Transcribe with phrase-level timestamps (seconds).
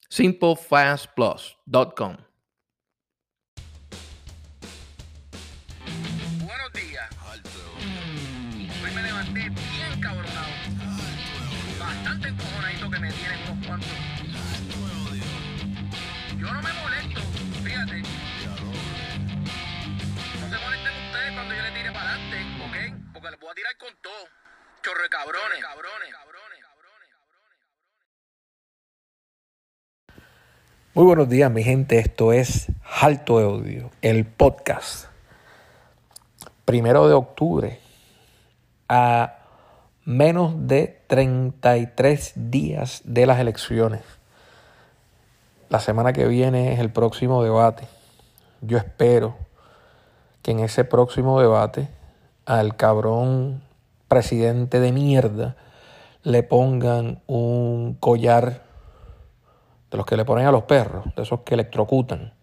[0.10, 2.18] SimpleFastPlus.com.
[24.96, 25.62] Chorre cabrones.
[25.62, 26.10] cabrones.
[30.94, 32.00] Muy buenos días, mi gente.
[32.00, 32.68] Esto es
[33.02, 35.08] Alto de Odio, el podcast.
[36.64, 37.80] Primero de octubre,
[38.88, 39.40] a
[40.06, 44.02] menos de 33 días de las elecciones.
[45.68, 47.86] La semana que viene es el próximo debate.
[48.62, 49.36] Yo espero
[50.42, 51.90] que en ese próximo debate
[52.46, 53.62] al cabrón
[54.08, 55.56] presidente de mierda
[56.24, 58.64] le pongan un collar
[59.92, 62.34] de los que le ponen a los perros, de esos que electrocutan.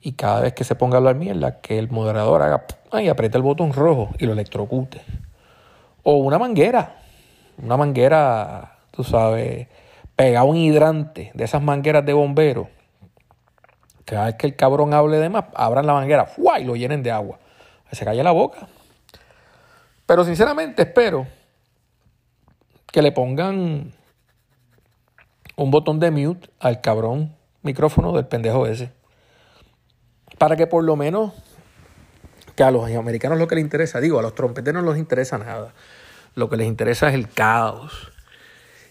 [0.00, 2.66] Y cada vez que se ponga a hablar mierda, que el moderador haga
[3.00, 5.00] y apriete el botón rojo y lo electrocute.
[6.02, 6.96] O una manguera,
[7.62, 9.68] una manguera, tú sabes,
[10.16, 12.68] pega un hidrante de esas mangueras de bombero.
[14.04, 17.12] Cada vez que el cabrón hable de más, abran la manguera y lo llenen de
[17.12, 17.38] agua.
[17.92, 18.66] Se calle la boca.
[20.12, 21.26] Pero sinceramente espero
[22.92, 23.94] que le pongan
[25.56, 28.92] un botón de mute al cabrón micrófono del pendejo ese.
[30.36, 31.32] Para que por lo menos,
[32.54, 35.38] que a los americanos lo que les interesa, digo, a los trompeteros no les interesa
[35.38, 35.72] nada.
[36.34, 38.12] Lo que les interesa es el caos.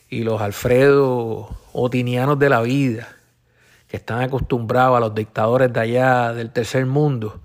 [0.10, 3.10] Y los Alfredo Otinianos de la vida,
[3.88, 7.42] que están acostumbrados a los dictadores de allá del tercer mundo,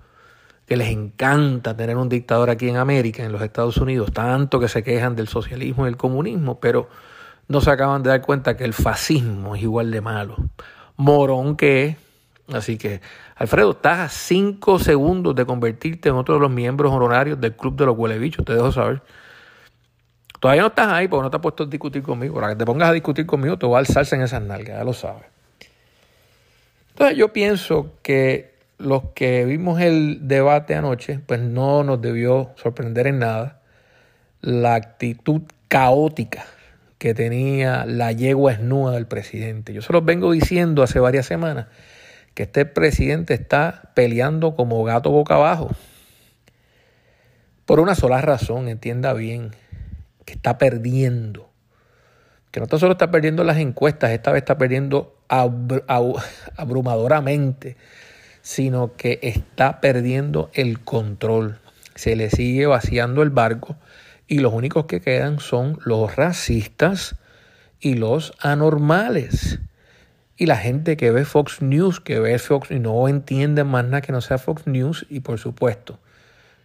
[0.67, 4.67] que les encanta tener un dictador aquí en América, en los Estados Unidos, tanto que
[4.67, 6.89] se quejan del socialismo y el comunismo, pero
[7.47, 10.35] no se acaban de dar cuenta que el fascismo es igual de malo.
[10.97, 11.97] Morón que es.
[12.53, 12.99] Así que,
[13.35, 17.77] Alfredo, estás a cinco segundos de convertirte en otro de los miembros honorarios del Club
[17.77, 19.01] de los Huelebichos, te dejo saber.
[20.41, 22.35] Todavía no estás ahí porque no te has puesto a discutir conmigo.
[22.35, 24.83] Para que te pongas a discutir conmigo, te voy a alzarse en esas nalgas, ya
[24.83, 25.23] lo sabes.
[26.89, 33.07] Entonces yo pienso que los que vimos el debate anoche, pues no nos debió sorprender
[33.07, 33.61] en nada
[34.41, 36.45] la actitud caótica
[36.97, 39.73] que tenía la yegua esnúa del presidente.
[39.73, 41.67] Yo se los vengo diciendo hace varias semanas
[42.33, 45.71] que este presidente está peleando como gato boca abajo.
[47.65, 49.51] Por una sola razón, entienda bien,
[50.23, 51.49] que está perdiendo.
[52.51, 57.75] Que no tan solo está perdiendo las encuestas, esta vez está perdiendo abrumadoramente
[58.47, 61.59] sino que está perdiendo el control.
[61.95, 63.75] Se le sigue vaciando el barco
[64.25, 67.17] y los únicos que quedan son los racistas
[67.81, 69.59] y los anormales.
[70.37, 73.99] Y la gente que ve Fox News, que ve Fox y no entiende más nada
[73.99, 75.99] que no sea Fox News y por supuesto.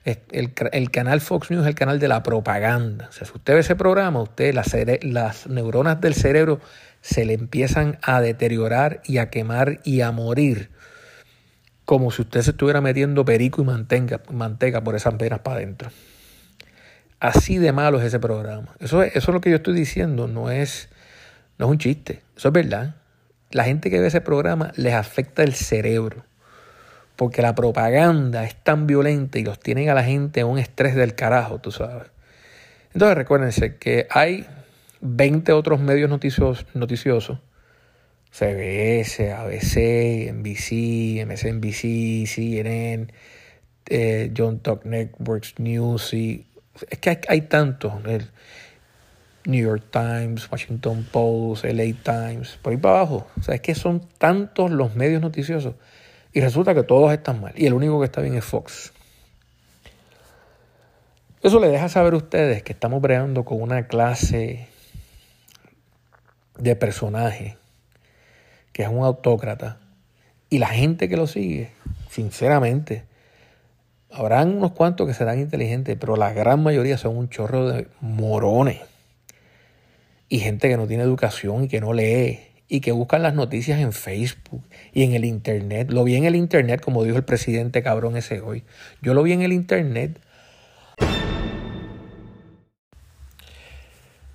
[0.05, 0.53] El,
[0.93, 3.09] canal Fox News es el canal de la propaganda.
[3.09, 6.61] O sea, si usted ve ese programa, usted las neuronas del cerebro
[7.01, 10.71] se le empiezan a deteriorar y a quemar y a morir
[11.85, 15.91] como si usted se estuviera metiendo perico y manteca, manteca por esas venas para adentro.
[17.21, 18.75] Así de malo es ese programa.
[18.81, 20.89] Eso, es- eso es lo que yo estoy diciendo, no es,
[21.59, 22.23] no es un chiste.
[22.37, 22.97] Eso es verdad.
[23.51, 26.25] La gente que ve ese programa les afecta el cerebro.
[27.17, 30.95] Porque la propaganda es tan violenta y los tienen a la gente en un estrés
[30.97, 32.11] del carajo, tú sabes.
[32.95, 34.47] Entonces recuérdense que hay
[35.01, 37.39] 20 otros medios noticiosos
[38.33, 43.09] CBS, ABC, NBC, MSNBC, CNN,
[43.87, 46.47] eh, John Talk Networks, News, y
[46.89, 47.93] es que hay, hay tantos.
[48.07, 48.31] El
[49.45, 53.27] New York Times, Washington Post, LA Times, por ahí para abajo.
[53.39, 55.75] O sea, es que son tantos los medios noticiosos
[56.33, 57.53] y resulta que todos están mal.
[57.57, 58.93] Y el único que está bien es Fox.
[61.43, 64.69] Eso le deja saber a ustedes que estamos breando con una clase
[66.57, 67.57] de personaje
[68.73, 69.79] que es un autócrata,
[70.53, 71.71] y la gente que lo sigue,
[72.11, 73.05] sinceramente,
[74.11, 78.81] habrán unos cuantos que serán inteligentes, pero la gran mayoría son un chorro de morones.
[80.29, 83.81] Y gente que no tiene educación y que no lee y que buscan las noticias
[83.81, 85.91] en Facebook y en el Internet.
[85.91, 88.65] Lo vi en el Internet, como dijo el presidente cabrón ese hoy.
[89.01, 90.19] Yo lo vi en el Internet.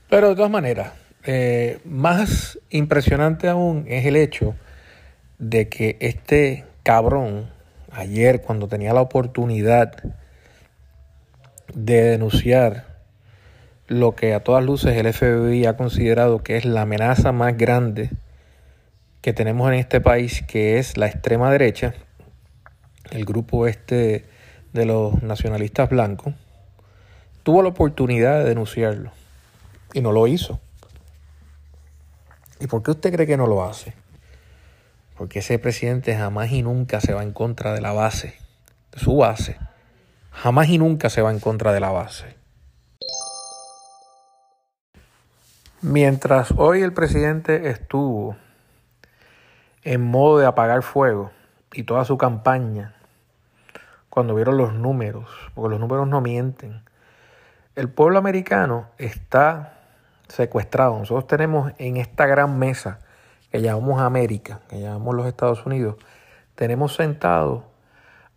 [0.09, 0.93] Pero de todas maneras,
[1.29, 4.55] eh, más impresionante aún es el hecho
[5.39, 7.49] de que este cabrón,
[7.91, 9.91] ayer cuando tenía la oportunidad
[11.73, 12.87] de denunciar
[13.87, 18.09] lo que a todas luces el FBI ha considerado que es la amenaza más grande
[19.19, 21.93] que tenemos en este país, que es la extrema derecha,
[23.11, 24.23] el grupo este
[24.71, 26.35] de los nacionalistas blancos,
[27.43, 29.11] tuvo la oportunidad de denunciarlo
[29.93, 30.61] y no lo hizo.
[32.59, 33.93] ¿Y por qué usted cree que no lo hace?
[35.17, 38.35] Porque ese presidente jamás y nunca se va en contra de la base,
[38.91, 39.57] de su base.
[40.31, 42.35] Jamás y nunca se va en contra de la base.
[45.81, 48.35] Mientras hoy el presidente estuvo
[49.83, 51.31] en modo de apagar fuego
[51.71, 52.95] y toda su campaña,
[54.09, 56.81] cuando vieron los números, porque los números no mienten,
[57.75, 59.76] el pueblo americano está
[60.29, 60.97] secuestrado.
[60.97, 62.99] Nosotros tenemos en esta gran mesa
[63.51, 65.95] que llamamos América, que llamamos los Estados Unidos,
[66.55, 67.65] tenemos sentado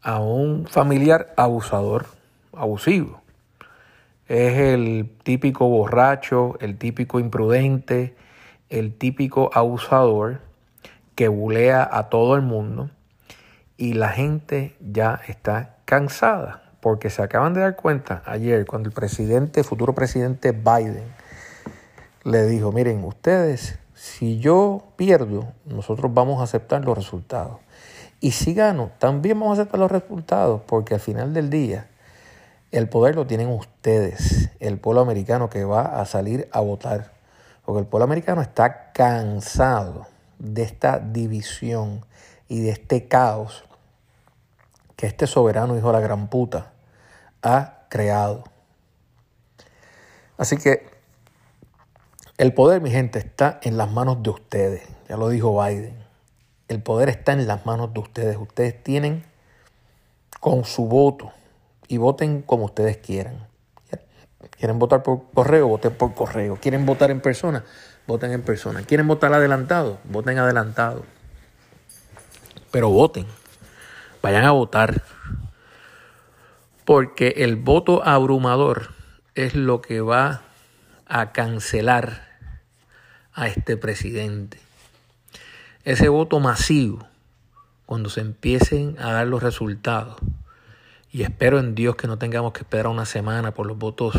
[0.02, 2.06] a un familiar abusador,
[2.52, 3.20] abusivo.
[4.28, 8.14] Es el típico borracho, el típico imprudente,
[8.68, 10.40] el típico abusador
[11.16, 12.90] que bulea a todo el mundo
[13.76, 18.94] y la gente ya está cansada porque se acaban de dar cuenta ayer cuando el
[18.94, 21.04] presidente, futuro presidente Biden,
[22.24, 27.58] le dijo, miren, ustedes, si yo pierdo, nosotros vamos a aceptar los resultados.
[28.20, 31.88] Y si gano, también vamos a aceptar los resultados, porque al final del día,
[32.70, 37.12] el poder lo tienen ustedes, el pueblo americano que va a salir a votar.
[37.64, 40.06] Porque el pueblo americano está cansado
[40.38, 42.04] de esta división
[42.48, 43.64] y de este caos
[44.96, 46.72] que este soberano hijo de la gran puta
[47.42, 48.44] ha creado.
[50.36, 50.99] Así que
[52.40, 54.88] el poder, mi gente, está en las manos de ustedes.
[55.10, 55.94] Ya lo dijo Biden.
[56.68, 58.38] El poder está en las manos de ustedes.
[58.38, 59.26] Ustedes tienen
[60.40, 61.32] con su voto
[61.86, 63.46] y voten como ustedes quieran.
[64.58, 65.68] ¿Quieren votar por correo?
[65.68, 66.56] Voten por correo.
[66.56, 67.62] ¿Quieren votar en persona?
[68.06, 68.84] Voten en persona.
[68.84, 69.98] ¿Quieren votar adelantado?
[70.04, 71.04] Voten adelantado.
[72.70, 73.26] Pero voten.
[74.22, 75.02] Vayan a votar.
[76.86, 78.94] Porque el voto abrumador
[79.34, 80.40] es lo que va
[81.06, 82.29] a cancelar
[83.34, 84.58] a este presidente.
[85.84, 87.06] Ese voto masivo,
[87.86, 90.18] cuando se empiecen a dar los resultados,
[91.12, 94.14] y espero en Dios que no tengamos que esperar una semana por los votos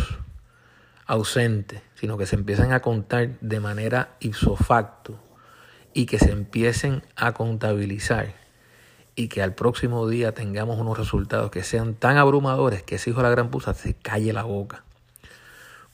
[1.05, 5.19] ausentes, sino que se empiecen a contar de manera ipso facto
[5.93, 8.33] y que se empiecen a contabilizar
[9.15, 13.19] y que al próximo día tengamos unos resultados que sean tan abrumadores que ese hijo
[13.19, 14.83] de la gran puta se calle la boca.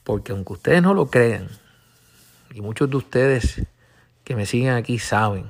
[0.04, 1.48] Porque aunque ustedes no lo crean,
[2.54, 3.62] y muchos de ustedes
[4.24, 5.46] que me siguen aquí saben,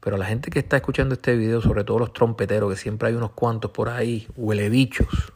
[0.00, 3.14] pero la gente que está escuchando este video, sobre todo los trompeteros, que siempre hay
[3.14, 5.32] unos cuantos por ahí, huele bichos,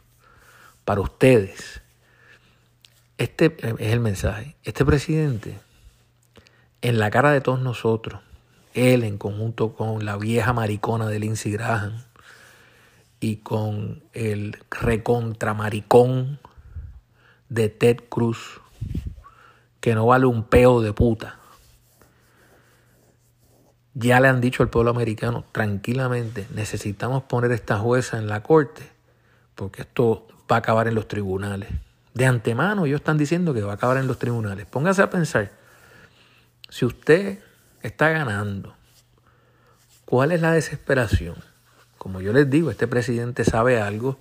[0.85, 1.81] para ustedes,
[3.17, 4.55] este es el mensaje.
[4.63, 5.59] Este presidente,
[6.81, 8.21] en la cara de todos nosotros,
[8.73, 12.03] él en conjunto con la vieja maricona de Lindsey Graham
[13.19, 16.39] y con el recontramaricón
[17.49, 18.61] de Ted Cruz,
[19.81, 21.37] que no vale un peo de puta.
[23.93, 28.89] Ya le han dicho al pueblo americano tranquilamente, necesitamos poner esta jueza en la corte,
[29.55, 31.69] porque esto va a acabar en los tribunales.
[32.13, 34.65] De antemano ellos están diciendo que va a acabar en los tribunales.
[34.65, 35.51] Póngase a pensar,
[36.69, 37.39] si usted
[37.81, 38.75] está ganando,
[40.05, 41.35] ¿cuál es la desesperación?
[41.97, 44.17] Como yo les digo, este presidente sabe algo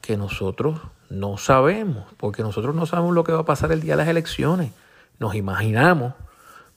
[0.00, 3.94] que nosotros no sabemos, porque nosotros no sabemos lo que va a pasar el día
[3.94, 4.72] de las elecciones.
[5.18, 6.14] Nos imaginamos,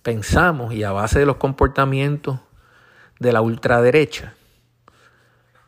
[0.01, 2.39] pensamos y a base de los comportamientos
[3.19, 4.33] de la ultraderecha,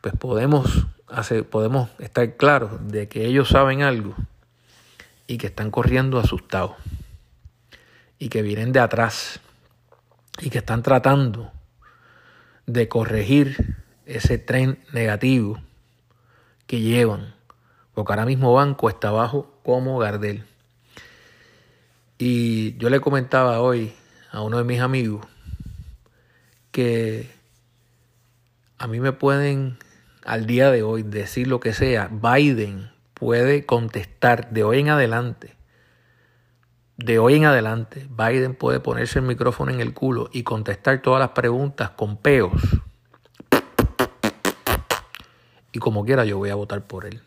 [0.02, 4.16] pues podemos, hacer, podemos estar claros de que ellos saben algo
[5.28, 6.76] y que están corriendo asustados
[8.18, 9.40] y que vienen de atrás
[10.40, 11.52] y que están tratando
[12.66, 15.62] de corregir ese tren negativo
[16.66, 17.36] que llevan,
[17.94, 20.46] porque ahora mismo van cuesta abajo como Gardel.
[22.18, 23.94] Y yo le comentaba hoy
[24.32, 25.26] a uno de mis amigos
[26.72, 27.30] que
[28.78, 29.78] a mí me pueden
[30.26, 35.56] al día de hoy decir lo que sea, Biden puede contestar de hoy en adelante.
[36.98, 41.20] De hoy en adelante, Biden puede ponerse el micrófono en el culo y contestar todas
[41.20, 42.54] las preguntas con peos.
[45.72, 47.22] Y como quiera, yo voy a votar por él.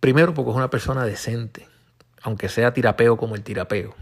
[0.00, 1.68] Primero, porque es una persona decente,
[2.22, 3.94] aunque sea tirapeo como el tirapeo.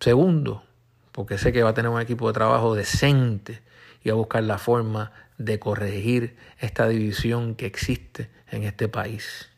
[0.00, 0.62] Segundo,
[1.12, 3.62] porque sé que va a tener un equipo de trabajo decente
[4.02, 9.48] y a buscar la forma de corregir esta división que existe en este país.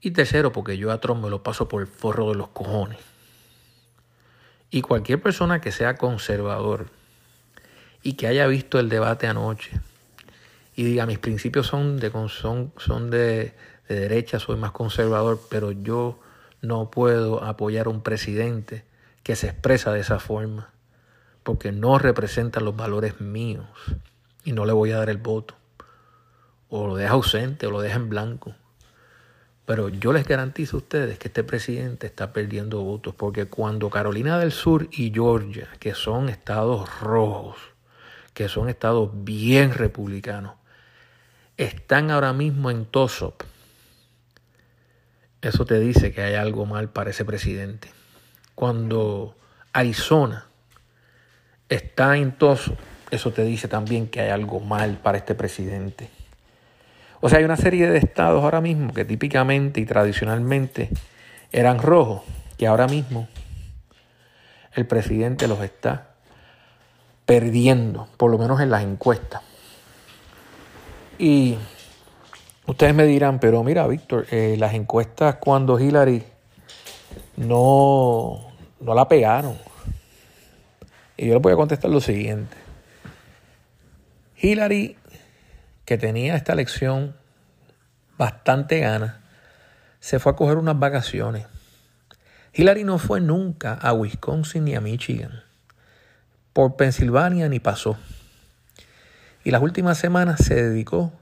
[0.00, 2.98] Y tercero, porque yo a Trump me lo paso por el forro de los cojones.
[4.70, 6.90] Y cualquier persona que sea conservador
[8.02, 9.80] y que haya visto el debate anoche
[10.76, 13.54] y diga mis principios son de, son, son de,
[13.88, 16.18] de derecha, soy más conservador, pero yo
[16.60, 18.84] no puedo apoyar a un presidente
[19.22, 20.70] que se expresa de esa forma
[21.48, 23.66] porque no representa los valores míos
[24.44, 25.54] y no le voy a dar el voto.
[26.68, 28.54] O lo deja ausente o lo deja en blanco.
[29.64, 34.38] Pero yo les garantizo a ustedes que este presidente está perdiendo votos porque cuando Carolina
[34.38, 37.56] del Sur y Georgia, que son estados rojos,
[38.34, 40.52] que son estados bien republicanos,
[41.56, 43.42] están ahora mismo en TOSOP,
[45.42, 47.90] eso te dice que hay algo mal para ese presidente.
[48.54, 49.36] Cuando
[49.72, 50.46] Arizona
[51.68, 52.76] está entoso,
[53.10, 56.10] eso te dice también que hay algo mal para este presidente.
[57.20, 60.90] O sea, hay una serie de estados ahora mismo que típicamente y tradicionalmente
[61.52, 62.22] eran rojos,
[62.56, 63.28] que ahora mismo
[64.74, 66.10] el presidente los está
[67.26, 69.42] perdiendo, por lo menos en las encuestas.
[71.18, 71.58] Y
[72.68, 76.22] ustedes me dirán, pero mira, Víctor, eh, las encuestas cuando Hillary
[77.36, 79.56] no, no la pegaron,
[81.16, 82.56] y yo le voy a contestar lo siguiente.
[84.40, 84.96] Hillary,
[85.84, 87.16] que tenía esta elección
[88.18, 89.20] bastante gana,
[89.98, 91.46] se fue a coger unas vacaciones.
[92.52, 95.42] Hillary no fue nunca a Wisconsin ni a Michigan.
[96.52, 97.96] Por Pensilvania ni pasó.
[99.42, 101.12] Y las últimas semanas se dedicó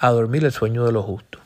[0.00, 1.40] a dormir el sueño de los justos.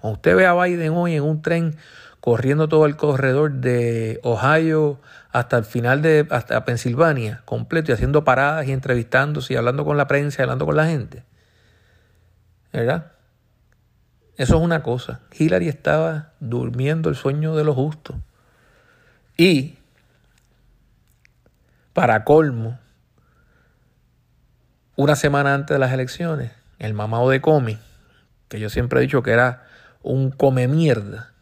[0.00, 1.76] Cuando usted ve a Biden hoy en un tren
[2.20, 4.98] corriendo todo el corredor de Ohio
[5.30, 9.96] hasta el final de hasta Pensilvania, completo, y haciendo paradas y entrevistándose y hablando con
[9.96, 11.22] la prensa y hablando con la gente.
[12.72, 13.12] ¿Verdad?
[14.36, 15.20] Eso es una cosa.
[15.38, 18.16] Hillary estaba durmiendo el sueño de los justos.
[19.36, 19.78] Y,
[21.92, 22.78] para colmo,
[24.96, 27.78] una semana antes de las elecciones, el mamado de Comi,
[28.48, 29.64] que yo siempre he dicho que era
[30.02, 31.32] un come mierda,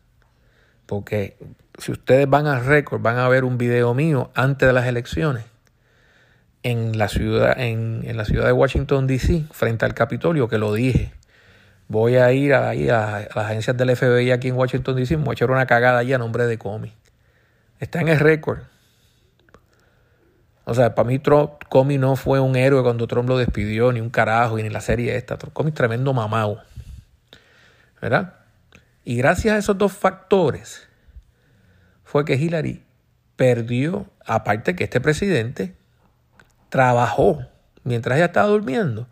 [0.86, 1.36] porque
[1.78, 5.44] si ustedes van a récord, van a ver un video mío antes de las elecciones
[6.62, 11.12] en la ciudad, en, la ciudad de Washington, D.C., frente al Capitolio, que lo dije.
[11.88, 15.32] Voy a ir ahí a, las agencias del FBI aquí en Washington, D.C., me voy
[15.32, 16.94] a echar una cagada allí a nombre de Comey.
[17.80, 18.60] Está en el récord.
[20.64, 24.00] O sea, para mí Trump, Comey no fue un héroe cuando Trump lo despidió, ni
[24.00, 25.36] un carajo, ni la serie esta.
[25.36, 26.62] Comey es tremendo mamado.
[28.00, 28.34] ¿Verdad?
[29.04, 30.88] Y gracias a esos dos factores
[32.04, 32.82] fue que Hillary
[33.36, 35.74] perdió, aparte que este presidente
[36.70, 37.46] trabajó
[37.82, 39.06] mientras ella estaba durmiendo.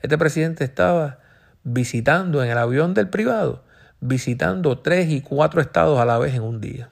[0.00, 1.18] Este presidente estaba
[1.64, 3.64] visitando en el avión del privado,
[4.00, 6.90] visitando tres y cuatro estados a la vez en un día.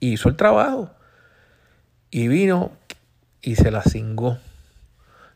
[0.00, 0.90] hizo el trabajo.
[2.10, 2.72] Y vino
[3.46, 4.38] y se la cingó.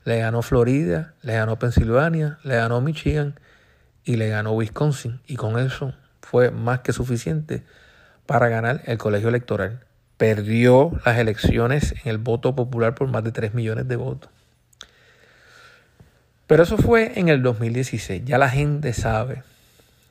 [0.04, 3.38] Le ganó Florida, le ganó Pensilvania, le ganó Michigan
[4.04, 5.20] y le ganó Wisconsin.
[5.28, 7.62] Y con eso fue más que suficiente
[8.26, 9.84] para ganar el colegio electoral.
[10.16, 14.28] Perdió las elecciones en el voto popular por más de 3 millones de votos.
[16.48, 18.24] Pero eso fue en el 2016.
[18.24, 19.44] Ya la gente sabe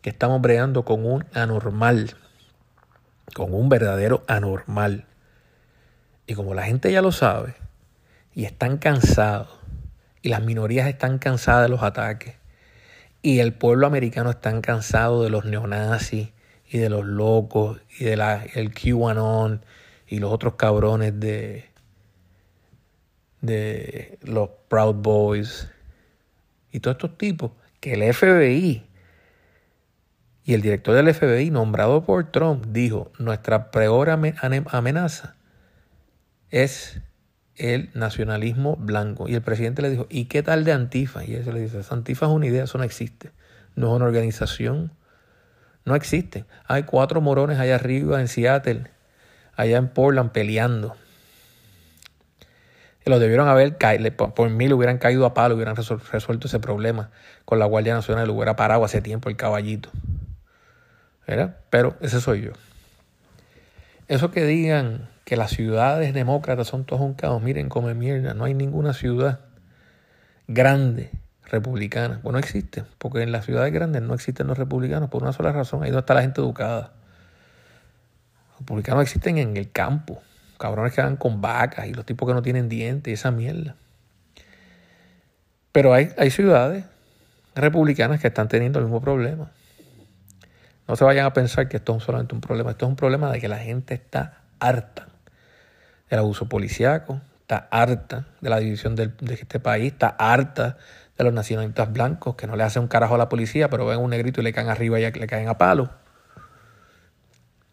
[0.01, 2.15] que estamos bregando con un anormal,
[3.34, 5.03] con un verdadero anormal.
[6.27, 7.56] Y como la gente ya lo sabe,
[8.39, 9.50] y están cansados,
[10.22, 12.36] y las minorías están cansadas de los ataques,
[13.22, 16.29] y el pueblo americano está cansado de los neonazis,
[16.65, 19.65] y de los locos, y de la, el QAnon,
[20.08, 21.65] y los otros cabrones de,
[23.41, 25.69] de los Proud Boys,
[26.72, 28.86] y todos estos tipos, que el FBI
[30.46, 35.36] y el director del FBI, nombrado por Trump, dijo, nuestra peor amenaza
[36.51, 37.01] es
[37.60, 39.28] el nacionalismo blanco.
[39.28, 41.24] Y el presidente le dijo, ¿y qué tal de Antifa?
[41.24, 43.32] Y eso le dice, Antifa es una idea, eso no existe.
[43.75, 44.92] No es una organización.
[45.86, 46.46] No existe.
[46.66, 48.86] Hay cuatro morones allá arriba en Seattle,
[49.56, 50.96] allá en Portland peleando.
[53.06, 56.60] Y los debieron haber caído, por mí le hubieran caído a palo, hubieran resuelto ese
[56.60, 57.12] problema
[57.46, 59.89] con la Guardia Nacional, le hubiera parado hace tiempo el caballito.
[61.70, 62.51] Pero ese soy yo.
[64.10, 68.46] Eso que digan que las ciudades demócratas son todos un caos, miren, come mierda, no
[68.46, 69.42] hay ninguna ciudad
[70.48, 71.12] grande
[71.46, 72.20] republicana.
[72.24, 75.84] Bueno, existe, porque en las ciudades grandes no existen los republicanos por una sola razón,
[75.84, 76.94] ahí no está la gente educada.
[78.50, 80.24] Los republicanos existen en el campo,
[80.58, 83.75] cabrones que van con vacas y los tipos que no tienen dientes y esa mierda.
[85.72, 86.84] Pero hay, hay ciudades
[87.54, 89.51] republicanas que están teniendo el mismo problema.
[90.89, 92.72] No se vayan a pensar que esto es solamente un problema.
[92.72, 95.08] Esto es un problema de que la gente está harta
[96.10, 100.77] del abuso policiaco, está harta de la división de este país, está harta
[101.15, 104.00] de los nacionalistas blancos que no le hacen un carajo a la policía, pero ven
[104.00, 105.91] un negrito y le caen arriba y le caen a palo.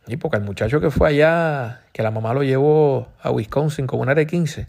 [0.06, 4.00] Y porque el muchacho que fue allá, que la mamá lo llevó a Wisconsin con
[4.00, 4.68] una R15,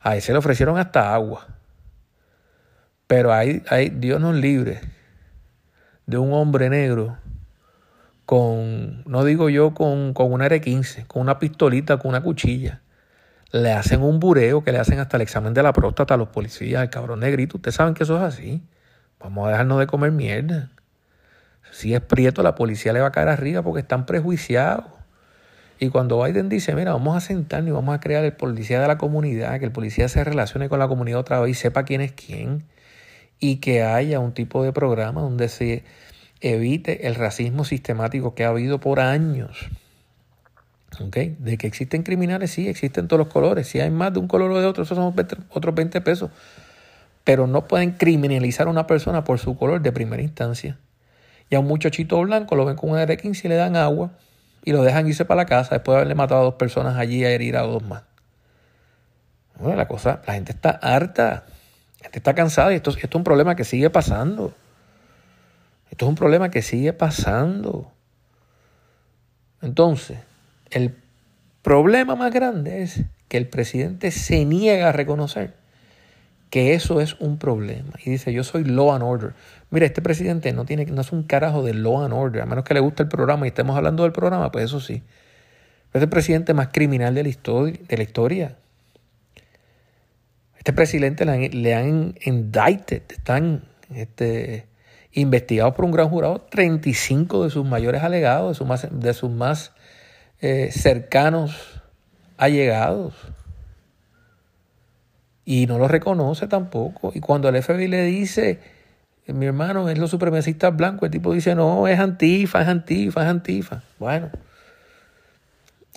[0.00, 1.48] a ese le ofrecieron hasta agua.
[3.08, 4.80] Pero hay, hay Dios nos libre
[6.06, 7.18] de un hombre negro
[8.26, 12.80] con, no digo yo con, con una R15, con una pistolita, con una cuchilla.
[13.52, 16.28] Le hacen un bureo que le hacen hasta el examen de la próstata a los
[16.28, 17.58] policías, el cabrón negrito.
[17.58, 18.62] Ustedes saben que eso es así.
[19.20, 20.70] Vamos a dejarnos de comer mierda.
[21.70, 24.86] Si es prieto, la policía le va a caer arriba porque están prejuiciados.
[25.78, 28.88] Y cuando Biden dice, mira, vamos a sentarnos y vamos a crear el policía de
[28.88, 32.00] la comunidad, que el policía se relacione con la comunidad otra vez y sepa quién
[32.00, 32.64] es quién,
[33.40, 35.84] y que haya un tipo de programa donde se
[36.44, 39.68] evite el racismo sistemático que ha habido por años.
[41.00, 41.36] ¿Okay?
[41.38, 43.66] De que existen criminales, sí, existen todos los colores.
[43.66, 45.14] Si hay más de un color o de otro, esos son
[45.50, 46.30] otros 20 pesos.
[47.24, 50.78] Pero no pueden criminalizar a una persona por su color de primera instancia.
[51.50, 54.12] Y a un muchachito blanco lo ven con un R15 y le dan agua
[54.64, 57.24] y lo dejan irse para la casa después de haberle matado a dos personas allí
[57.24, 58.02] a herir a dos más.
[59.58, 61.44] Bueno, la cosa, la gente está harta,
[61.98, 64.54] la gente está cansada y esto, esto es un problema que sigue pasando.
[65.94, 67.92] Esto es un problema que sigue pasando.
[69.62, 70.18] Entonces,
[70.72, 70.96] el
[71.62, 75.54] problema más grande es que el presidente se niega a reconocer
[76.50, 77.92] que eso es un problema.
[78.04, 79.34] Y dice, yo soy law and order.
[79.70, 82.64] Mira, este presidente no, tiene, no es un carajo de law and order, a menos
[82.64, 85.04] que le guste el programa y estemos hablando del programa, pues eso sí.
[85.92, 88.56] es el presidente más criminal de la, historia, de la historia.
[90.58, 93.62] Este presidente le han, le han indicted, están
[93.94, 94.66] este,
[95.14, 99.30] investigados por un gran jurado 35 de sus mayores alegados, de sus más, de sus
[99.30, 99.72] más
[100.40, 101.80] eh, cercanos
[102.36, 103.14] allegados.
[105.44, 107.12] Y no lo reconoce tampoco.
[107.14, 108.60] Y cuando el FBI le dice,
[109.26, 113.28] mi hermano es los supremacistas blancos, el tipo dice, no, es antifa, es antifa, es
[113.28, 113.82] antifa.
[113.98, 114.30] Bueno,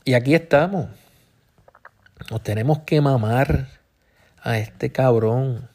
[0.05, 0.87] y aquí estamos.
[2.29, 3.67] Nos tenemos que mamar
[4.41, 5.67] a este cabrón.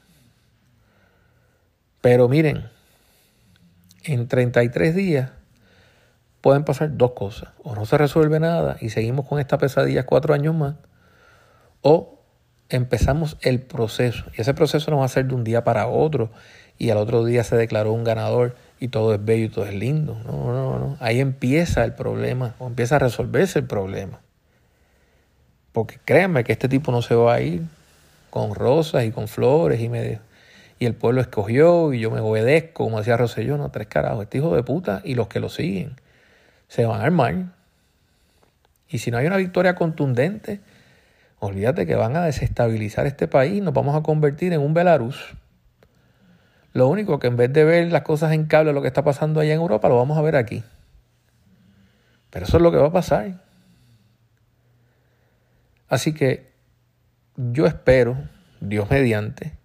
[2.01, 2.69] Pero miren,
[4.05, 5.31] en 33 días
[6.41, 7.51] pueden pasar dos cosas.
[7.63, 10.75] O no se resuelve nada y seguimos con esta pesadilla cuatro años más.
[11.81, 12.19] O
[12.69, 14.25] empezamos el proceso.
[14.37, 16.31] Y ese proceso no va a ser de un día para otro.
[16.79, 19.75] Y al otro día se declaró un ganador y todo es bello y todo es
[19.75, 20.19] lindo.
[20.25, 20.97] No, no, no.
[21.01, 22.55] Ahí empieza el problema.
[22.59, 24.21] O empieza a resolverse el problema.
[25.73, 27.63] Porque créanme que este tipo no se va a ir
[28.31, 30.19] con rosas y con flores y me
[30.83, 34.39] y el pueblo escogió y yo me obedezco, como decía Rosselló, no, tres carajos, este
[34.39, 35.95] hijo de puta y los que lo siguen
[36.67, 37.53] se van a armar.
[38.89, 40.61] Y si no hay una victoria contundente,
[41.39, 45.37] olvídate que van a desestabilizar este país, nos vamos a convertir en un Belarus.
[46.73, 49.39] Lo único que en vez de ver las cosas en cable, lo que está pasando
[49.39, 50.65] allá en Europa, lo vamos a ver aquí.
[52.31, 53.41] Pero eso es lo que va a pasar.
[55.89, 56.51] Así que
[57.37, 58.17] yo espero,
[58.61, 59.62] Dios mediante,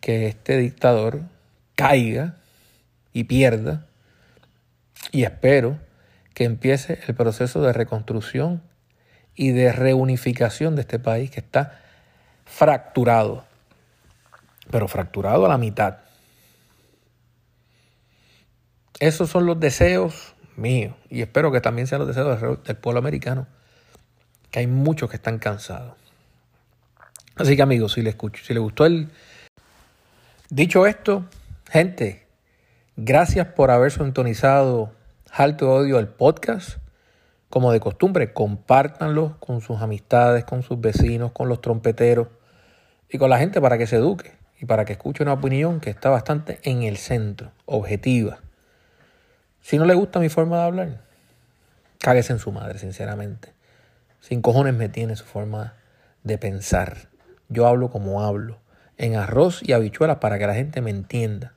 [0.00, 1.22] que este dictador
[1.74, 2.36] caiga
[3.12, 3.86] y pierda
[5.12, 5.78] Y espero
[6.34, 8.62] que empiece el proceso de reconstrucción
[9.34, 11.80] y de reunificación de este país que está
[12.44, 13.44] fracturado,
[14.70, 15.98] pero fracturado a la mitad.
[18.98, 23.46] Esos son los deseos míos y espero que también sean los deseos del pueblo americano,
[24.50, 25.94] que hay muchos que están cansados.
[27.36, 29.10] Así que amigos, si les, escucho, si les gustó el...
[30.50, 31.26] Dicho esto,
[31.70, 32.26] gente,
[32.96, 34.94] gracias por haber sintonizado
[35.30, 36.78] Alto Odio el podcast.
[37.50, 42.28] Como de costumbre, compártanlo con sus amistades, con sus vecinos, con los trompeteros
[43.10, 45.90] y con la gente para que se eduque y para que escuche una opinión que
[45.90, 48.38] está bastante en el centro, objetiva.
[49.60, 51.00] Si no le gusta mi forma de hablar,
[51.98, 53.52] cáguese en su madre, sinceramente.
[54.20, 55.74] Sin cojones me tiene su forma
[56.24, 57.10] de pensar.
[57.50, 58.56] Yo hablo como hablo,
[58.98, 61.54] en arroz y habichuelas para que la gente me entienda.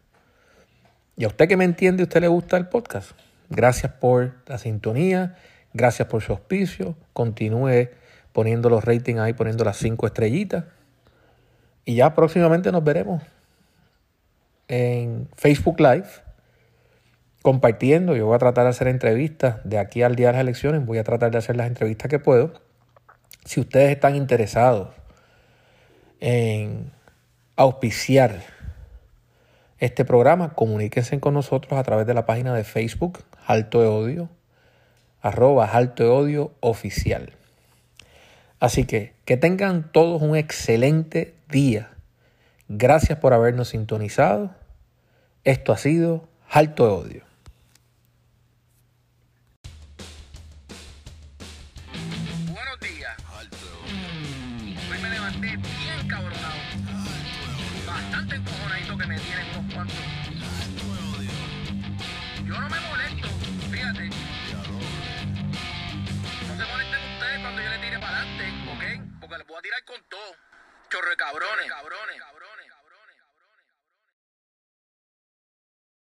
[1.17, 3.12] Y a usted que me entiende, a usted le gusta el podcast.
[3.49, 5.36] Gracias por la sintonía,
[5.73, 6.95] gracias por su auspicio.
[7.13, 7.89] Continúe
[8.32, 10.65] poniendo los ratings ahí, poniendo las cinco estrellitas.
[11.84, 13.23] Y ya próximamente nos veremos
[14.67, 16.08] en Facebook Live
[17.41, 18.15] compartiendo.
[18.15, 20.86] Yo voy a tratar de hacer entrevistas de aquí al día de las elecciones.
[20.86, 22.54] Voy a tratar de hacer las entrevistas que puedo.
[23.45, 24.89] Si ustedes están interesados
[26.19, 26.91] en
[27.62, 28.41] auspiciar
[29.78, 34.30] este programa, comuníquense con nosotros a través de la página de Facebook, Alto de Odio,
[35.21, 37.34] arroba Alto de Odio Oficial.
[38.60, 41.91] Así que que tengan todos un excelente día.
[42.67, 44.52] Gracias por habernos sintonizado.
[45.43, 47.31] Esto ha sido Alto de Odio.
[69.62, 70.36] Tirar con todo.
[70.89, 71.67] Chorre cabrones.
[71.69, 72.19] cabrones.
[72.19, 72.40] cabrones.